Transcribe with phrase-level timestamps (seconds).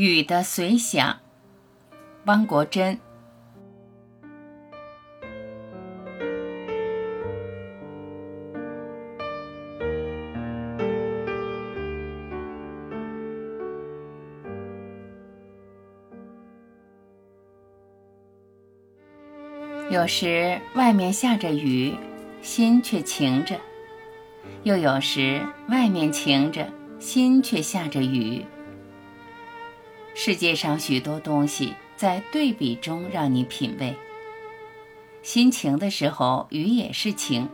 [0.00, 1.18] 雨的随想，
[2.24, 2.98] 汪国真。
[19.90, 21.94] 有时外面下着雨，
[22.40, 23.56] 心却晴着；
[24.62, 26.66] 又有时外面晴着，
[26.98, 28.42] 心却下着雨。
[30.22, 33.96] 世界上许多东西在对比中让你品味。
[35.22, 37.48] 心晴的时候，雨也是晴；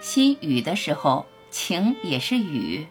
[0.00, 2.86] 心雨的时候，晴也是雨。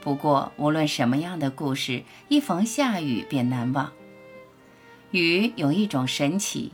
[0.00, 3.92] 不过，无论什么样的故事，一逢下雨便难忘。
[5.12, 6.72] 雨有一种神奇。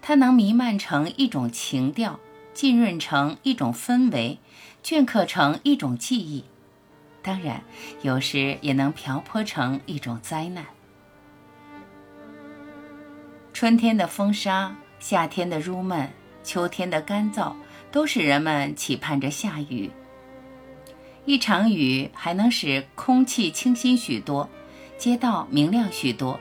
[0.00, 2.20] 它能弥漫成一种情调，
[2.54, 4.38] 浸润成一种氛围，
[4.84, 6.44] 镌刻成一种记忆。
[7.28, 7.62] 当然，
[8.00, 10.64] 有时也能瓢泼成一种灾难。
[13.52, 16.10] 春天的风沙，夏天的入闷，
[16.42, 17.52] 秋天的干燥，
[17.92, 19.90] 都使人们期盼着下雨。
[21.26, 24.48] 一场雨还能使空气清新许多，
[24.96, 26.40] 街道明亮许多。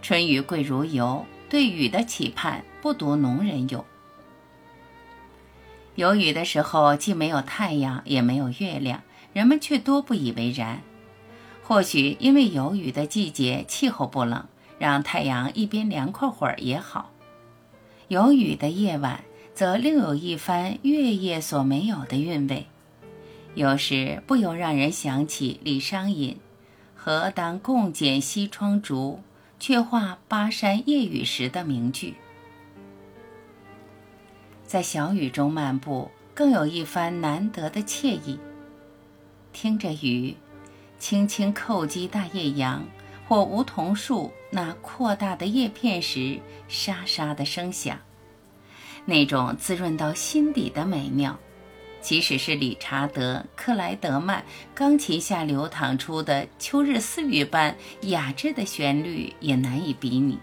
[0.00, 1.26] 春雨贵如油。
[1.48, 3.84] 对雨的期盼不独农人有。
[5.96, 10.82] 有雨的时候，既没有太阳，也没有月亮，人们却多不以为然。
[11.62, 14.46] 或许因为有雨的季节气候不冷，
[14.78, 17.10] 让太阳一边凉快会儿也好。
[18.08, 19.22] 有雨的夜晚，
[19.54, 22.66] 则另有一番月夜所没有的韵味。
[23.54, 26.38] 有时不由让人想起李商隐
[26.94, 29.20] ：“何当共剪西窗烛。”
[29.60, 32.14] 却话巴山夜雨时的名句，
[34.64, 38.38] 在小雨中漫步，更有一番难得的惬意。
[39.52, 40.34] 听着雨，
[40.98, 42.84] 轻轻叩击大叶杨
[43.28, 47.98] 或梧桐树那扩大的叶片时，沙沙的声响，
[49.04, 51.38] 那种滋润到心底的美妙。
[52.00, 54.42] 即使是理查德·克莱德曼
[54.74, 60.38] 钢琴下流淌出的秋日私语般雅致的旋律，也难以比拟。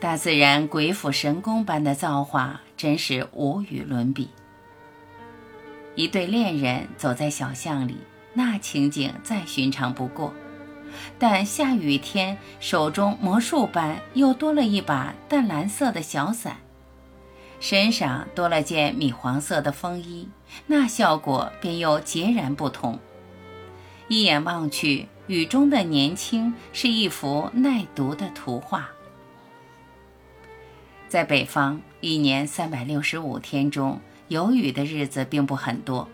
[0.00, 4.28] 大自然鬼斧神工般的造化，真是无与伦比。
[5.96, 7.96] 一对恋人走在小巷里，
[8.34, 10.32] 那情景再寻常不过。
[11.18, 16.58] 但下雨天，手中魔术般又多了一把淡蓝色的小伞。
[17.58, 20.28] 身上多了件米黄色的风衣，
[20.66, 22.98] 那效果便又截然不同。
[24.08, 28.90] 一眼望去，雨中的年轻是一幅耐读的图画。
[31.08, 36.08] 在北方，一年三百六十五天中有雨的日子并不很多，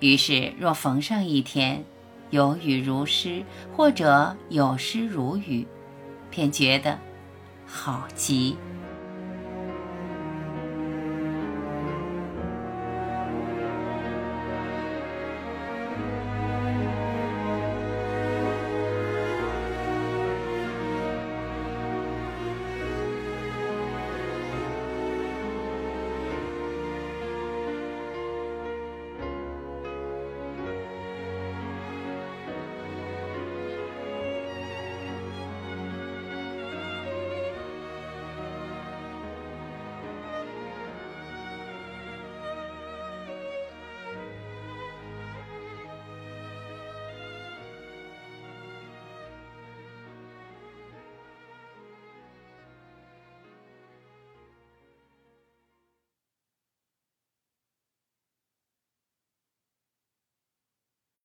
[0.00, 1.84] 于是若逢上一天
[2.30, 3.44] 有雨如诗，
[3.76, 5.66] 或者有诗如雨，
[6.30, 6.98] 便觉得
[7.66, 8.56] 好极。